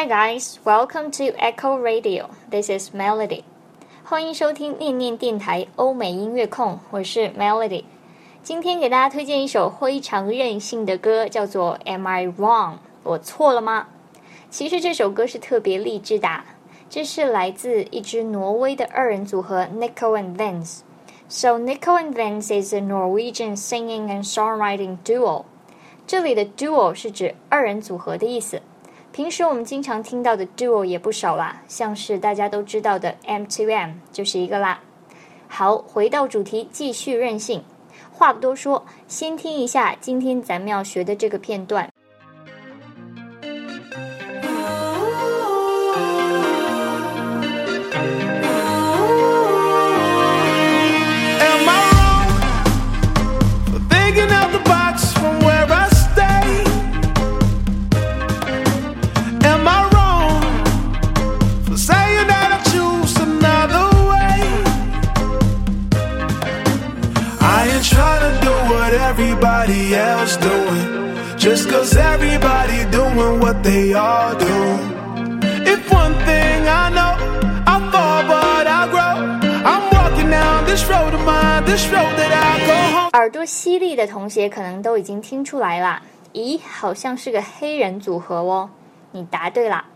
[0.00, 2.30] Hi guys, welcome to Echo Radio.
[2.50, 3.42] This is Melody.
[4.02, 7.84] 欢迎收听念念电台欧美音乐控，我是 Melody。
[8.42, 12.76] 今天给大家推荐一首非常任性的歌，叫做《Am I Wrong？
[13.02, 13.88] 我错了吗？》
[14.48, 16.44] 其实这首歌是特别励志的，
[16.88, 20.78] 这是来自一支挪威的二人组合 Nico and Vinz。
[21.28, 25.44] So Nico and Vinz is a Norwegian singing and songwriting duo。
[26.06, 28.62] 这里的 duo 是指二人组合的意思。
[29.12, 34.80] 平时我们经常听到的 duo 也不少啦，像是大家都知道的 M2M 就是一个啦。
[35.48, 37.64] 好，回到主题，继续任性。
[38.12, 41.89] 话不多说，先听一下今天咱们要学的这个片段。
[71.80, 74.56] Cause everybody doing what they all do.
[75.64, 77.16] If one thing I know,
[77.64, 79.16] I fall but I grow.
[79.64, 83.10] I'm walking down this road of mine, this road that I go home.
[83.12, 86.02] 耳朵犀利的同学可能都已经听出来啦，
[86.34, 88.68] 咦，好像是个黑人组合哦。
[89.12, 89.86] 你答对啦。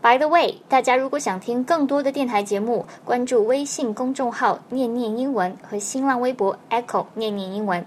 [0.00, 7.84] By the way，大家如果想听更多的电台节目，关注微信公众号“念念英文”和新浪微博 “Echo 念念英文”。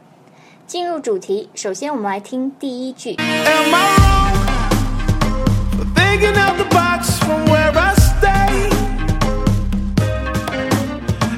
[0.67, 3.17] 进入主题，首先我们来听第一句。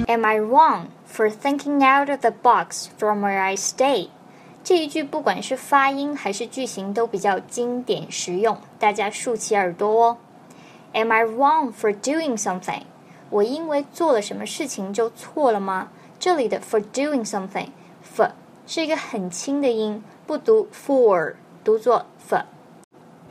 [0.06, 4.08] Am I wrong for thinking out of the box from where I stay？
[4.62, 10.18] 这一句不管是发音还是句型都比较经典实用，大家竖起耳朵哦。
[10.92, 12.82] Am I wrong for doing something？
[13.30, 15.88] 我因为做了什么事情就错了吗？
[16.20, 18.30] 这里的 for doing something，for
[18.69, 22.43] 是一个很轻的音，不读 for，读作 f。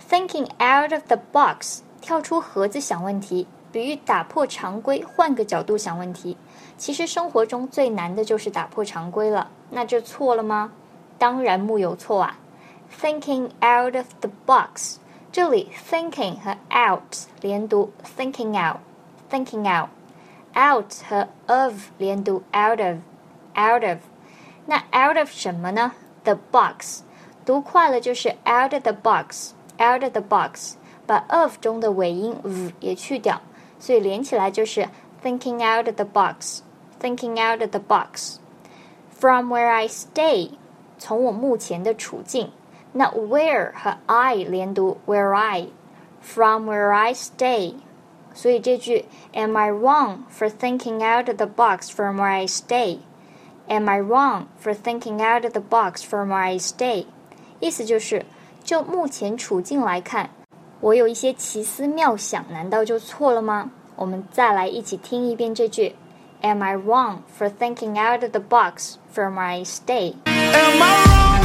[0.09, 6.39] Thinking out of the box，跳出盒子想问题，比喻打破常规，换个角度想问题。
[6.79, 10.73] 其实生活中最难的就是打破常规了，那这错了吗？
[11.19, 12.39] 当然木有错啊。
[12.99, 14.97] Thinking out of the box，
[15.31, 23.99] 这里 thinking 和 out 连读，thinking out，thinking out，out 和 of 连读，out of，out of。
[24.66, 25.94] 那 out of 什么呢？
[26.24, 27.02] The box，
[27.46, 30.74] 读快了就是 out of the box，out of the box，
[31.06, 33.42] 把 of 中的尾音 v 也去掉，
[33.80, 34.88] 所以连起来就是
[35.24, 40.52] thinking out of the box，thinking out of the box。From where I stay，
[40.98, 42.52] 从我目前的处境。
[42.94, 47.76] 那 where 和 I 连读 where I，from where I stay。
[48.34, 52.46] 所以这句 Am I wrong for thinking out of the box from where I
[53.68, 57.06] stay？Am I wrong for thinking out of the box for my stay？
[57.60, 58.26] 意思就是，
[58.64, 60.30] 就目前处境来看，
[60.80, 63.72] 我有一些奇思妙想，难道就错了吗？
[63.96, 65.96] 我们再来一起听一遍这句：
[66.42, 71.42] Am I wrong for thinking out of the box for my stay？Am I wrong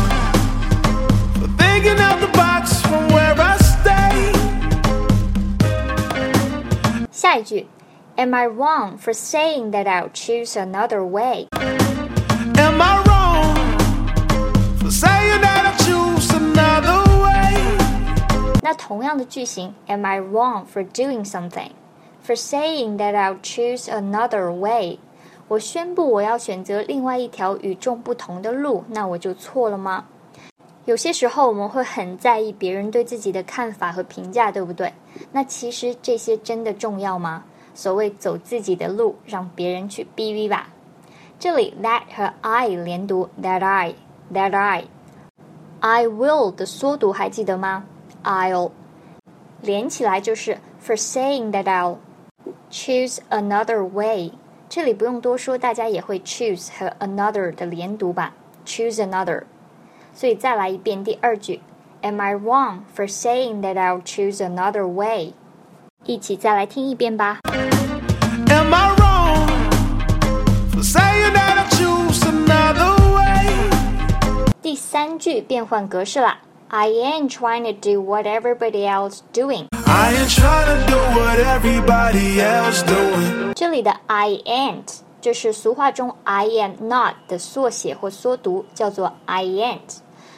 [1.34, 4.32] for thinking out the box from where I stay？
[7.12, 7.66] 下一句：
[8.16, 11.49] Am I wrong for saying that I'll choose another way？
[18.74, 21.70] 同样的句型，Am I wrong for doing something?
[22.26, 25.00] For saying that I'll choose another way?
[25.48, 30.06] 我宣布我要选择另外一条与众不同的路，那我就错了吗？
[30.86, 34.94] 有些时候我们会很在意别人对自己的看法和评价，对不对？
[35.32, 37.44] 那其实这些真的重要吗？
[37.74, 40.70] 所谓走自己的路，让别人去逼逼吧。
[41.40, 43.96] 这里 that 和 I 连读，that I
[44.34, 44.85] that I
[45.79, 47.85] I will 的缩读还记得吗
[48.24, 48.72] ？I'll
[49.63, 51.98] 连起来就是 for saying that I'll
[52.71, 54.33] choose another way。
[54.68, 58.34] 这里不用多说，大家也会 choose 和 another 的连读吧？
[58.65, 59.45] choose another。
[60.13, 61.60] 所以再来一遍第二句，
[62.03, 65.34] Am I wrong for saying that I'll choose another way？
[66.04, 67.41] 一起再来听一遍吧。
[68.48, 68.97] Am I
[70.83, 73.71] saying that I choose another way。
[74.63, 76.39] 第三句变换格式啦。
[76.73, 79.68] I ain't trying to do what everybody else doing.
[79.85, 83.53] I ain't trying to do what everybody else doing.
[83.53, 89.97] 这里的 I ain't 就是俗话中 I am not 的缩写或缩读，叫做 I ain't。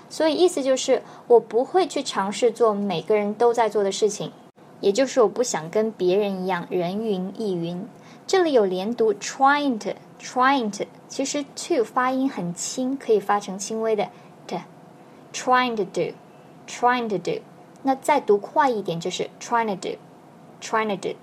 [0.10, 4.32] 所以意思就是我不会去尝试做每个人都在做的事情，
[4.80, 7.88] 也就是我不想跟别人一样人云亦云。
[8.26, 14.10] 这里有连读，trying to，trying to，其实 to 发音很轻，可以发成轻微的
[14.48, 15.84] t，trying to
[16.67, 17.41] do，trying to do。
[17.83, 21.15] 那再读快一点就是 trying to do，trying to do。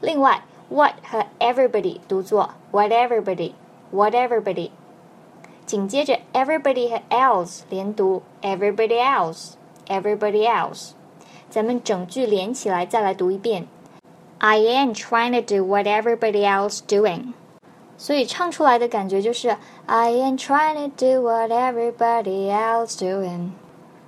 [0.00, 4.70] 另外，what 和 everybody 读作 what everybody，what everybody。
[5.66, 10.90] 紧接着，everybody 和 else 连读，everybody else，everybody else。
[11.50, 13.66] 咱们整句连起来再来读一遍。
[14.38, 17.32] I am trying to do what everybody else doing。
[17.96, 19.56] 所以唱出来的感觉就是
[19.86, 23.50] I am trying to do what everybody else doing。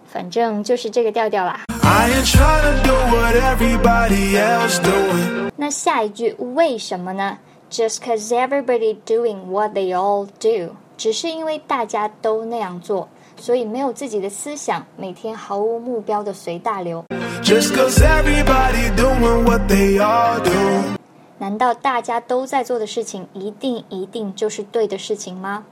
[0.07, 1.61] 反正就是这个调调啦。
[1.81, 5.51] I trying to do what everybody else doing.
[5.55, 7.37] 那下一句为什么呢
[7.69, 13.07] ？Just cause everybody doing what they all do，只是因为大家都那样做，
[13.37, 17.03] 所以没有自己的思想，每天毫无目标的随大流。
[17.43, 20.97] Just cause everybody doing what they all do.
[21.37, 25.65] 难道大家都在做的事情一定一定就是对的事情吗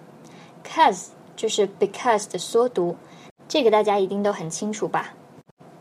[0.68, 2.96] ？Cause 就是 because 的缩读，
[3.48, 5.14] 这个大家一定都很清楚吧？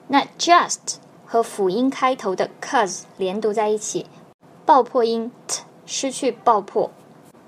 [0.09, 4.07] 那 just 和辅音开头的 cause 连读在一起，
[4.67, 6.91] 爆破音 t 失去爆破，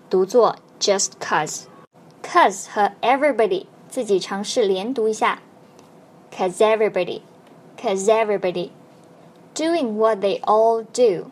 [0.08, 1.64] 读作 just cause。
[2.22, 5.40] cause 和 everybody 自己尝试连读一下
[6.34, 8.70] ，cause everybody，cause everybody。
[9.54, 11.30] Doing what they all do。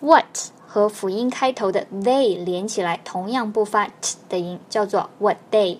[0.00, 5.78] What 和辅音开头的 they 连起来，同样不发 t 的音，叫做 what they。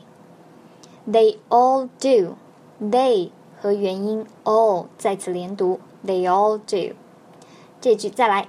[1.10, 3.30] They all do。They
[3.62, 6.96] 和元音 all 再次连读，They all do。
[7.80, 8.48] 这句再来，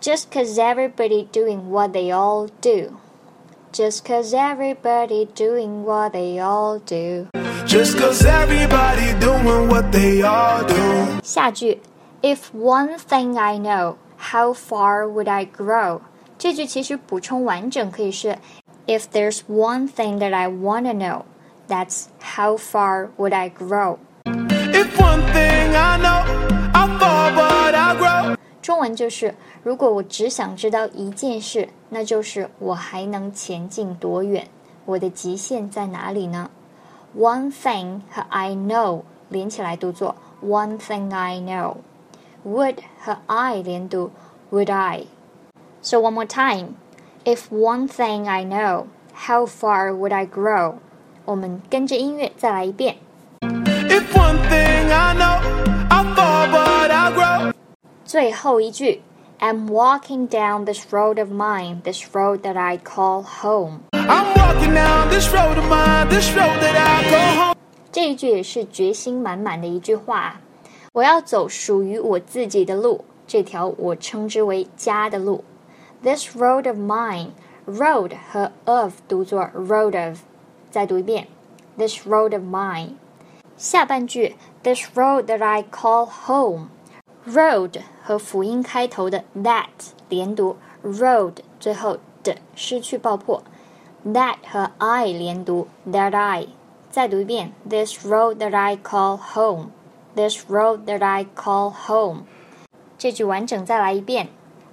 [0.00, 7.26] Just cause everybody doing what they all do。Just cause everybody doing what they all do。
[7.66, 11.20] Just cause everybody doing what they all do.
[11.22, 11.80] 下句，
[12.22, 16.00] If one thing I know, how far would I grow？
[16.38, 18.38] 这句其实补充完整可以是，
[18.86, 21.22] If there's one thing that I wanna know,
[21.72, 23.98] that's how far would I grow？
[24.24, 26.24] If one thing I know,
[26.72, 28.36] I fall but I grow.
[28.62, 34.46] 中文就是，如果我只想知道一件事，那就是我还能前进多远，
[34.84, 36.50] 我的极限在哪里呢？
[37.16, 44.10] One thing 和 I know 连起来读作 One thing I know。Would 和 I 连读
[44.50, 46.74] Would I。So one more time.
[47.24, 50.74] If one thing I know, how far would I grow？
[51.25, 52.97] 我们跟着音乐再来一遍。
[53.41, 55.41] If one thing I know,
[55.89, 57.53] I fall but I grow.
[58.05, 59.01] 最后一句
[59.39, 63.79] ，I'm walking down this road of mine, this road that I call home。
[63.91, 67.55] I'm walking down this road of mine, this road that I call home.
[67.91, 70.41] 这一句也是决心满满的一句话啊。
[70.91, 75.43] 我要走属于我自己的路，这条我称之为家的路。
[76.03, 77.29] This road of mine,
[77.65, 80.19] road 和 of 读作 road of，
[80.72, 81.28] 再读一遍。
[81.76, 82.94] This road of mine。
[83.56, 89.68] 下半句，This road that I call home。road 和辅音开头的 that
[90.08, 93.42] 连读，road 最后的失去爆破，
[94.06, 96.48] that 和 I 连读，that I。
[96.90, 102.22] 再读一遍，This road that I call home。This road that I call home。
[102.96, 104.28] 这句完整再来一遍。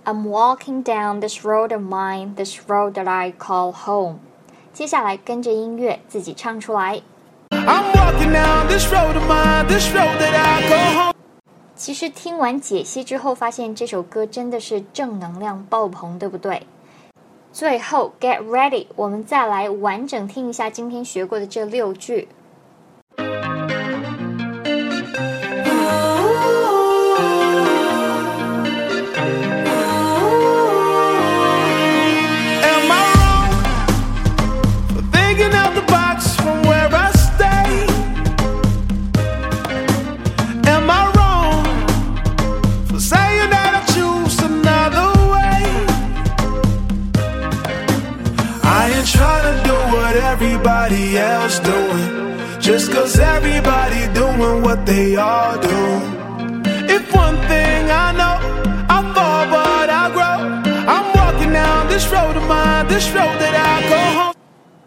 [0.06, 4.20] I'm walking down this road of mine, this road that I call home。
[4.73, 7.00] 接下来跟着音乐自己唱出来。
[7.50, 11.15] I'm walking down this road of mine, this road that I go home.
[11.75, 16.62] 其实听完解析之后，发现这首歌真的是正能量爆棚，对不对？
[17.53, 22.29] 最后，get ready，我们再来完整听一下今天学过的这六句。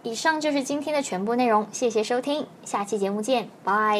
[0.03, 3.99] 以上就是今天的全部内容，谢谢收听，下期节目见，拜。